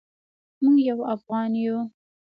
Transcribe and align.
موږ 0.61 0.77
یو 0.89 0.99
افغان 1.15 1.51
یو 1.63 1.77